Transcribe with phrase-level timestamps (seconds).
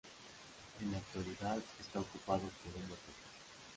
[0.81, 3.15] En la actualidad está ocupado por un hotel.